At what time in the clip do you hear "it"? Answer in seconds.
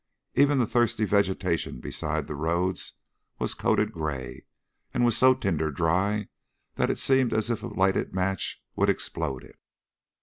6.89-6.97, 9.43-9.59